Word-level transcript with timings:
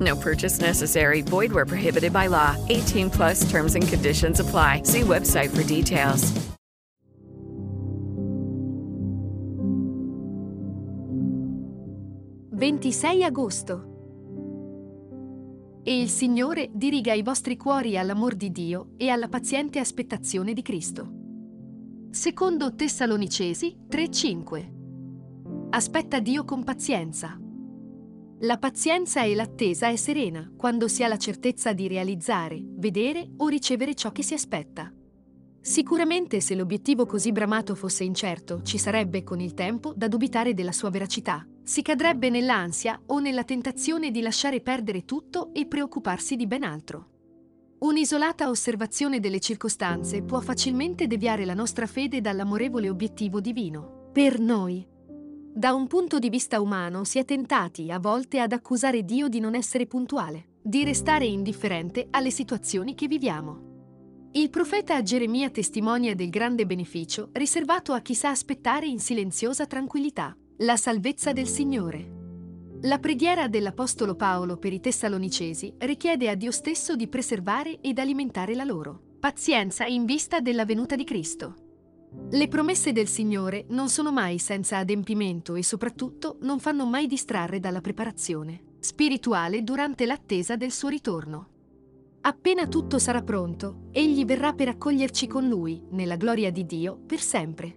No 0.00 0.16
purchase 0.16 0.60
necessary. 0.60 1.22
Void 1.22 1.52
where 1.52 1.66
prohibited 1.66 2.12
by 2.12 2.28
law. 2.28 2.56
18 2.68 3.10
plus 3.10 3.48
terms 3.50 3.74
and 3.74 3.86
conditions 3.88 4.40
apply. 4.40 4.82
See 4.84 5.02
website 5.02 5.50
for 5.50 5.64
details. 5.64 6.32
«26 12.58 13.22
agosto. 13.22 13.84
E 15.84 16.00
il 16.00 16.08
Signore 16.08 16.70
diriga 16.72 17.14
i 17.14 17.22
vostri 17.22 17.56
cuori 17.56 17.96
all'amor 17.96 18.34
di 18.34 18.50
Dio 18.50 18.90
e 18.96 19.08
alla 19.10 19.28
paziente 19.28 19.78
aspettazione 19.78 20.52
di 20.52 20.60
Cristo. 20.60 21.08
Secondo 22.10 22.74
Tessalonicesi 22.74 23.76
3:5. 23.88 24.72
Aspetta 25.70 26.18
Dio 26.18 26.44
con 26.44 26.64
pazienza. 26.64 27.38
La 28.42 28.56
pazienza 28.56 29.24
e 29.24 29.34
l'attesa 29.34 29.88
è 29.88 29.96
serena 29.96 30.48
quando 30.56 30.86
si 30.86 31.02
ha 31.02 31.08
la 31.08 31.16
certezza 31.16 31.72
di 31.72 31.88
realizzare, 31.88 32.62
vedere 32.62 33.30
o 33.38 33.48
ricevere 33.48 33.96
ciò 33.96 34.12
che 34.12 34.22
si 34.22 34.32
aspetta. 34.32 34.92
Sicuramente 35.60 36.40
se 36.40 36.54
l'obiettivo 36.54 37.04
così 37.04 37.32
bramato 37.32 37.74
fosse 37.74 38.04
incerto, 38.04 38.62
ci 38.62 38.78
sarebbe 38.78 39.24
con 39.24 39.40
il 39.40 39.54
tempo 39.54 39.92
da 39.92 40.06
dubitare 40.06 40.54
della 40.54 40.70
sua 40.70 40.88
veracità. 40.88 41.44
Si 41.64 41.82
cadrebbe 41.82 42.30
nell'ansia 42.30 43.00
o 43.06 43.18
nella 43.18 43.42
tentazione 43.42 44.12
di 44.12 44.20
lasciare 44.20 44.60
perdere 44.60 45.04
tutto 45.04 45.52
e 45.52 45.66
preoccuparsi 45.66 46.36
di 46.36 46.46
ben 46.46 46.62
altro. 46.62 47.08
Un'isolata 47.80 48.48
osservazione 48.48 49.18
delle 49.18 49.40
circostanze 49.40 50.22
può 50.22 50.38
facilmente 50.38 51.08
deviare 51.08 51.44
la 51.44 51.54
nostra 51.54 51.86
fede 51.86 52.20
dall'amorevole 52.20 52.88
obiettivo 52.88 53.40
divino. 53.40 54.10
Per 54.12 54.38
noi. 54.38 54.86
Da 55.52 55.72
un 55.72 55.86
punto 55.86 56.18
di 56.18 56.28
vista 56.28 56.60
umano 56.60 57.04
si 57.04 57.18
è 57.18 57.24
tentati 57.24 57.90
a 57.90 57.98
volte 57.98 58.38
ad 58.38 58.52
accusare 58.52 59.04
Dio 59.04 59.28
di 59.28 59.40
non 59.40 59.54
essere 59.54 59.86
puntuale, 59.86 60.58
di 60.62 60.84
restare 60.84 61.26
indifferente 61.26 62.06
alle 62.10 62.30
situazioni 62.30 62.94
che 62.94 63.08
viviamo. 63.08 63.66
Il 64.32 64.50
profeta 64.50 65.02
Geremia 65.02 65.50
testimonia 65.50 66.14
del 66.14 66.30
grande 66.30 66.66
beneficio 66.66 67.30
riservato 67.32 67.92
a 67.92 68.00
chi 68.00 68.14
sa 68.14 68.30
aspettare 68.30 68.86
in 68.86 69.00
silenziosa 69.00 69.66
tranquillità 69.66 70.36
la 70.58 70.76
salvezza 70.76 71.32
del 71.32 71.48
Signore. 71.48 72.16
La 72.82 72.98
preghiera 72.98 73.48
dell'Apostolo 73.48 74.14
Paolo 74.14 74.56
per 74.58 74.72
i 74.72 74.80
Tessalonicesi 74.80 75.74
richiede 75.78 76.28
a 76.28 76.34
Dio 76.34 76.52
stesso 76.52 76.94
di 76.94 77.08
preservare 77.08 77.80
ed 77.80 77.98
alimentare 77.98 78.54
la 78.54 78.64
loro 78.64 79.02
pazienza 79.18 79.84
in 79.84 80.04
vista 80.04 80.38
della 80.38 80.64
venuta 80.64 80.94
di 80.94 81.02
Cristo. 81.02 81.67
Le 82.30 82.48
promesse 82.48 82.92
del 82.92 83.08
Signore 83.08 83.64
non 83.68 83.88
sono 83.88 84.12
mai 84.12 84.38
senza 84.38 84.78
adempimento 84.78 85.54
e 85.54 85.62
soprattutto 85.62 86.36
non 86.40 86.58
fanno 86.58 86.86
mai 86.86 87.06
distrarre 87.06 87.60
dalla 87.60 87.80
preparazione 87.80 88.66
spirituale 88.80 89.62
durante 89.62 90.06
l'attesa 90.06 90.56
del 90.56 90.72
suo 90.72 90.88
ritorno. 90.88 91.48
Appena 92.22 92.66
tutto 92.66 92.98
sarà 92.98 93.22
pronto, 93.22 93.88
Egli 93.92 94.24
verrà 94.24 94.52
per 94.52 94.68
accoglierci 94.68 95.26
con 95.26 95.48
Lui, 95.48 95.82
nella 95.90 96.16
gloria 96.16 96.50
di 96.50 96.66
Dio, 96.66 96.98
per 97.06 97.20
sempre. 97.20 97.76